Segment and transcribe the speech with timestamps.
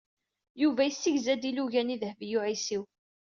[0.61, 2.83] Yuba yessegza-d ilugan i Dehbiya u Ɛisiw.